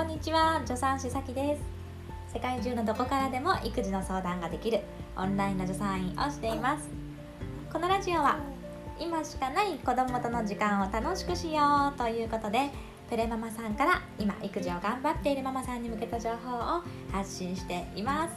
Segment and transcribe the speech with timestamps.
[0.00, 2.32] こんにちは助産師さきです。
[2.32, 4.80] 世界中のどこからでも育児の相談ができる
[5.14, 6.88] オンラインの助産院をしています。
[7.70, 8.38] このラジオは
[8.98, 12.70] 今しかない子供との時間を楽しくしようということで
[13.10, 16.82] プレママさんから今育児を頑張っているママさんに向けた情報を
[17.12, 18.34] 発信しています。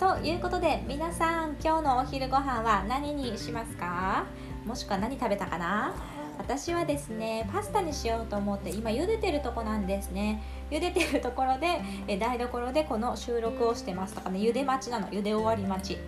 [0.00, 4.24] ということで皆さん今日のお昼ご飯は何にしますか？
[4.64, 5.92] もしくは何食べたかな？
[6.38, 10.42] 私はですねパスタにしようと思って今茹でてるとこなんですね。
[10.70, 15.08] 茹でてるところでえ台所でこの収録をしてますとかね茹で待ちなの。
[15.08, 15.98] 茹で終わり待ち。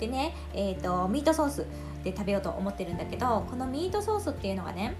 [0.00, 1.66] でね、えーと、ミートソース
[2.02, 4.94] で食べようと思ってるんだけどこのミートソースっていうのがね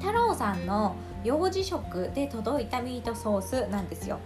[0.00, 4.18] 太郎さんの幼児食で届いたミートソースなんですよ。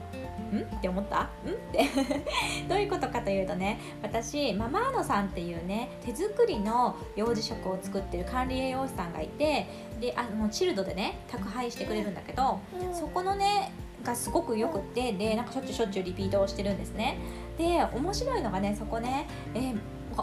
[0.56, 0.60] ん？
[0.62, 1.22] って思った？
[1.22, 1.24] ん？
[1.24, 1.28] っ
[1.72, 1.84] て。
[2.68, 9.66] どういうことかというとね私ママーノさんっていうね手作りの幼児食を作ってる管理栄養士さんがいて
[10.00, 12.58] であのチルドでね宅配してくれるんだけど
[12.92, 13.72] そこのね
[14.02, 17.18] がすごくよくってでなんかしょっちゅうしょっちゅうリピートをしてるんですね。
[17.58, 19.78] で面白いのがねそこね、えー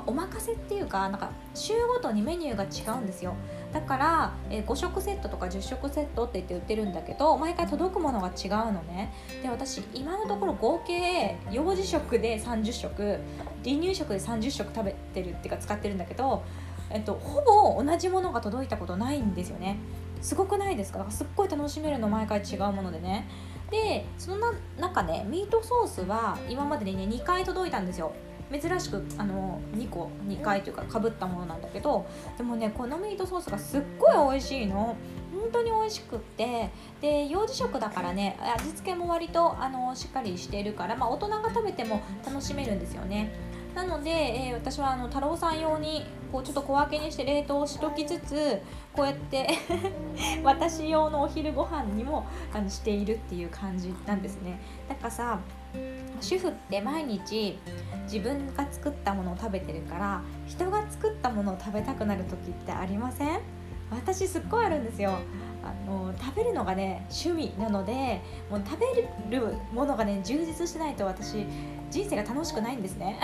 [0.06, 3.34] お任せっていうかなんか週ごとにメニューが違うんですよ
[3.74, 9.14] だから、えー、5食セットとか10食セットって言って売ってるんだけど毎回届くものが違うのね。
[9.44, 13.20] で私今のところ合計幼児食で30食
[13.64, 16.44] 離乳食で30食食べてるっていうか使ってるんだけど、
[16.90, 17.42] えっと、ほ
[17.76, 19.78] ぼ同じものが届いたことないんですよね。
[20.22, 21.06] すごくないですか？
[21.10, 23.28] すっごい楽しめるの毎回違うものでね。
[23.70, 28.14] でその中ねミートソースは今までにね2回届いたんですよ。
[28.52, 34.96] 珍しくあの2個2回というかかぶったものなんだけどでもねこのミートソースがすっごい美味しいの。
[35.38, 43.32] 本当に美味しくってで幼児食だからね味付けも割とあのしっかりしているから、まあ、大人が食べても楽しめるんですよね。
[43.76, 48.60] なので、えー、私はあの太郎さん用にこうちょっと小分けにして冷凍しときつつ
[48.92, 49.48] こうやって
[50.44, 54.60] 私用のお昼ご飯にもあのしているっていう感じなんですね。
[54.90, 55.40] だかさ
[56.22, 57.58] 主婦って毎日
[58.04, 63.40] 自分が作ったものを食べてるから人が作ったものを食べたくなる時ってありません？
[63.92, 65.20] 私すっごいあるんですよ。
[65.64, 71.46] あの食べるのがね趣味なのでもう食べるものがね充実しないと私
[71.90, 73.20] 人生が楽しくないんですね。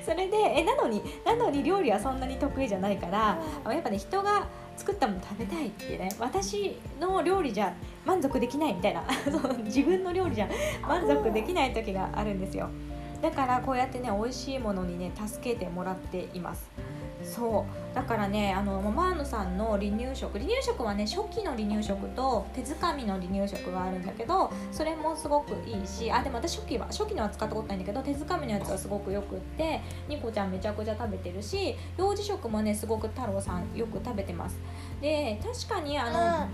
[0.04, 3.38] それでえなのになのに料理はそんなに得意じゃないから
[3.72, 4.46] やっぱね人が
[4.76, 7.72] 作ったもの食べたいってね私の料理じゃ
[8.04, 9.04] 満足できないみたいな
[9.64, 10.48] 自分の料理じゃ
[10.86, 12.68] 満足できない時があるんですよ。
[13.22, 16.70] だからこうやってね美味しいものにね助けてもらっています
[17.22, 17.80] そう。
[17.94, 34.58] だからねあのママーヌさんの離乳食離乳食はね初期の離乳食と手づかみの離乳食があるんだけどそれもすごくいいしあでも私初期は初期のは使ったことないんだけど手づかみのやつはすごくよくってニコちゃんめちゃくちゃ食べてるし幼児食もねすごく太郎さんよく食べてます。
[35.00, 36.48] で確かにあの、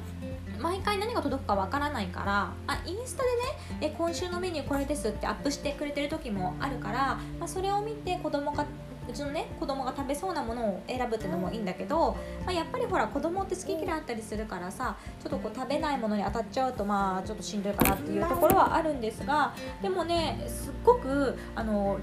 [0.60, 8.64] 毎回何が届くかわからないからあインスタでねえ今週のメニューこれですってアップしてくれてる時もあるから、まあ、それを見て子供が
[9.08, 21.98] うちのね子供が食べそうなものを選ぶっていうのもいいんだけど、まあ、やっぱりほら子供って好き嫌いあったりするからさちょっとこう食べないものに当たっちゃうとまあちょっとしんどいかなっていうところはあるんですがでもねすっごくあの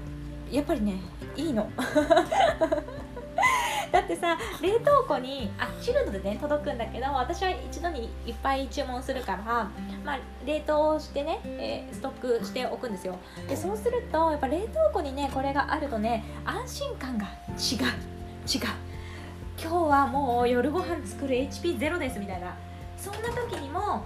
[0.50, 1.00] やっぱりね
[1.36, 1.68] いいの。
[4.04, 9.70] ってさ冷凍庫にあチルドでね届くんだけど私は一度にいっぱい注文するから、
[10.04, 13.18] まあ、冷凍してね、えー、ストックしておくんですよ。
[13.48, 17.84] でそうするとやっぱ冷凍庫にねこれがあるとね安心感が違う。
[18.46, 18.62] 違う。
[19.56, 22.54] 今日はもう夜ご飯作る HP ゼロですみたいな。
[22.96, 24.04] そんな時にも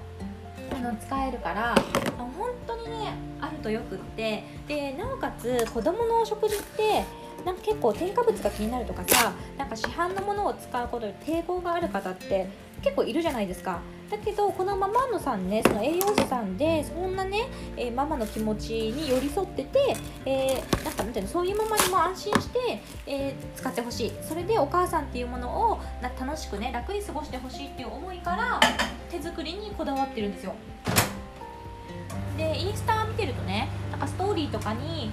[0.72, 1.74] あの使えるから
[2.16, 4.44] 本当にねあるとよくって。
[4.66, 7.04] でなおかつ子供のお食事って
[7.44, 12.48] なんか結構添加物が気になるとかさなんか市販のものを使うことで抵抗がある方って
[12.82, 13.80] 結構いるじゃないですか。
[14.08, 22.58] だけどこのママのさんねその栄養士さんでそんなね、えー、ママの気持ちに寄り添ってて、えー、なんかなんていうのそういうママにも安心して、
[23.06, 24.12] えー、使ってほしい。
[24.22, 28.60] それでお母さんっていうものをな楽しくね楽に過ごしてほしいっていう思いから
[29.10, 30.54] 手作りにこだわってるんですよ。
[32.38, 35.10] でインスタ見てるとねなんかストーリーとかに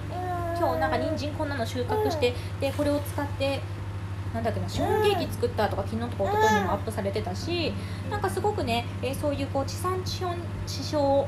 [0.58, 3.60] 今日なんか人参こんなの収穫してでこれを使って
[4.34, 7.72] なんだっけなショーンケーキ作ったとか昨日とか一昨日にもアップされてたし
[8.12, 10.36] なんかすごくね、えー、そういうこう地産地消
[10.68, 11.26] 地消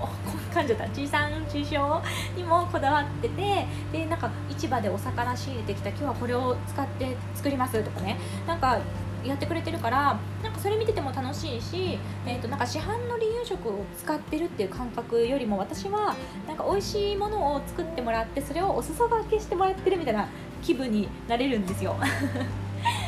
[0.54, 0.90] 噛んじゃった。
[0.90, 2.04] 地産地消
[2.36, 8.18] にもこだわっててでなんか市場でお魚仕入れてきた今日はこれを使って作りますとかね。
[8.46, 8.80] なんか
[9.28, 16.16] やってくれてるからなんかそれ見てても楽しいし、えー、となんか市販の離乳食を使ってるっていう感覚よりも私は
[16.48, 20.28] なんか美味しいものを作ってもらってそれをお裾分けしてもらってるみたいな
[20.62, 21.96] 気分になれるんですよ。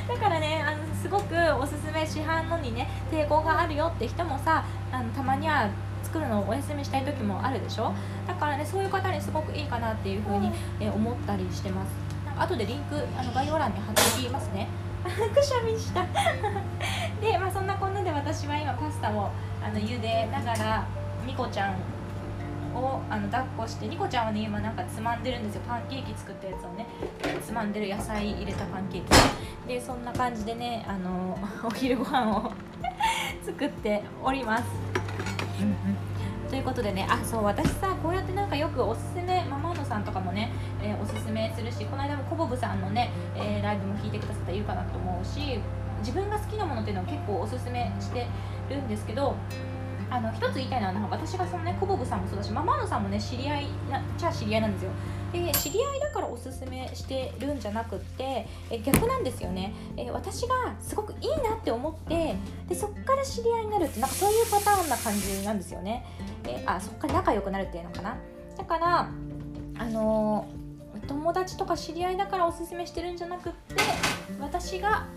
[0.07, 5.69] だからねあのすごくおすすめ市販のにね抵抗があるよって人もさあのたまには
[6.03, 7.93] 作るのをお休みしたい時もあるでしょ？
[8.27, 11.89] だからねそういう方にすごくいいかなっていうふうに、え思ったりしてます。
[12.25, 14.67] なんか後でリンクあの概要欄に貼っておきますね
[15.33, 16.05] くしゃみした。
[17.21, 19.29] で、まあ、そんなこんなで私は今パスタを
[19.63, 20.85] あの茹でながら
[21.25, 21.75] みこちゃん
[22.75, 25.61] をあの抱っこしてニコちゃんはね今なんかつまんでるんですよ。
[25.67, 26.85] パンケーキ作ったやつをね。
[27.41, 29.67] つまんでる野菜入れたパンケーキ。
[29.67, 32.51] でそんな感じでねあの お昼ご飯を
[33.45, 34.63] 作っております、
[35.61, 36.09] うんうん。
[36.49, 45.59] ということでねあそう私さこうやってなんかよくおすすめママ野さんとかもね、えー、おすすめするしこの間もコボブさんのね、えー、ライブも聞いてくださったらいいかなと思うし
[45.99, 48.27] 自分が好きなものっていうのを結構おすすめして
[48.69, 49.35] るんですけど
[50.11, 54.91] あの一つ言いたいのは私がそのねコボブさんもそうだしママノさんもね知り合いなじゃあ知り合いなんですよ。
[55.31, 59.73] で知り合いだからおすすめしてるんじゃなくってえ逆なんですよね。
[59.97, 62.35] え私がすごくいいなって思って
[62.67, 66.03] でそっから知り合いになるってなんかそういうパターンな感じなんですよね。
[66.47, 68.17] えあそっから仲良くなるっていうのかな。
[68.57, 69.09] だから
[69.77, 70.47] あの
[71.09, 73.75] 友達とか知り合いだからおすすめしてるんじゃなくって
[74.39, 75.07] 私が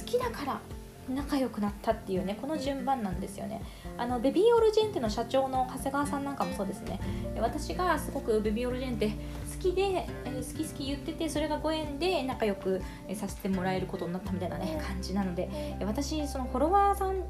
[0.00, 0.60] 好きだから
[1.06, 3.62] 仲良くなったっていうねこの順番なんですよね。
[3.98, 6.98] あのベビーオルジェンテの社長の長谷川さんなんかもそうですね。
[7.38, 9.14] 私がすごくベビーオルジェンテ好
[9.60, 12.80] きで、え好き好き言っててそれがご縁で仲良く
[13.14, 17.22] させてもらえることになったみたいなね感じなので私そのフォロワーさん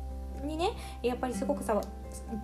[0.47, 0.71] にね
[1.03, 1.75] やっぱりすごくさ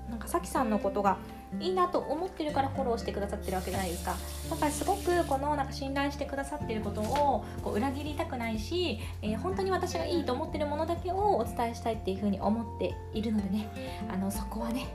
[0.09, 1.17] なんかさきさんのことが
[1.59, 4.17] いいなと思ってるからフォローしてくださってるわけじゃないですか。
[4.49, 13.69] だからすごくこのなんか信頼してくださってることをこう裏切りたくないし、えー、本当に私がいいと思ってるものだけをお伝えしたいっていうふうに思っているのでね
[14.09, 14.87] あのそこはね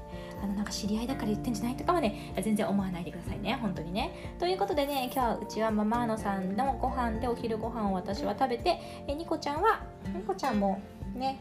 [0.42, 4.36] あのなんか知り合いだから言ってんじゃないとかはね全然思わないでくださいね本当にね。
[4.40, 10.82] ということでね今日はうちはママーノさんのご飯でお昼ご飯を私は食べてえニコちゃんはニコちゃんも
[11.16, 11.40] ね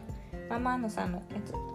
[0.49, 1.74] ママーノさんのやつ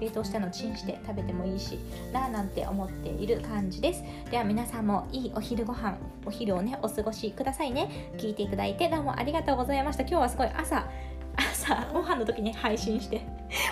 [0.00, 1.78] 冷凍したのチンして食べてもいいし
[2.12, 4.02] ななんて思っている感じです。
[4.30, 5.96] では皆さんもいいお昼ご飯
[6.26, 8.12] お昼をねお過ごしくださいね。
[8.16, 10.02] 聞いていただいてどうもありがとうございました。
[10.02, 10.88] 今日はすごい朝
[11.36, 13.26] 朝ご飯の時に配信して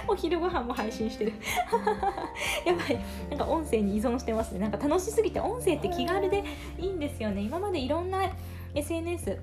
[0.09, 1.33] お昼ご飯も配信してる。
[2.67, 2.99] やばい。
[3.31, 4.61] なんか音声に依存してますね。
[4.61, 6.45] なんか楽しすぎて音声って気軽で
[6.79, 7.43] いいんですよね。
[7.43, 8.31] 今までいろんな
[8.75, 9.39] SNS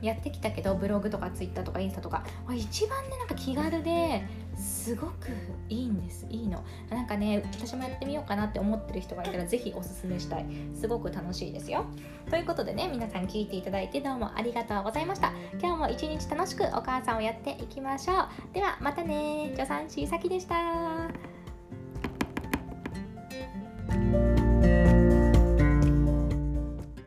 [0.00, 2.24] やってきたけどブログとかツイッターとかインスタとか。
[2.54, 4.22] 一番ねなんか気軽で
[4.60, 5.28] すごく
[5.68, 6.26] いいんです。
[6.28, 6.62] いいの。
[6.90, 10.46] なんかね私もやってみようかなって思ってる人がいたら是非おすすめしたい。
[10.74, 11.86] すごく楽しいですよ。
[12.28, 15.32] ということでね皆さん聞いていただいてどうもありがとうございました。
[15.60, 18.16] 今日も一日楽しくお母さんをやっていきましょう。
[18.54, 19.50] ではまたね。
[19.52, 21.39] 助産師さきでした。